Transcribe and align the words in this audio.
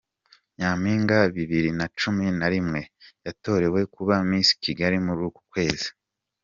Nyaminga 0.57 1.17
Bibiri 1.35 1.69
Nacumi 1.79 2.25
Narimwe 2.39 2.81
yatorewe 3.25 3.79
kuba 3.95 4.15
Misi 4.29 4.53
Kigali 4.63 4.97
Murukukwezi 5.05 5.89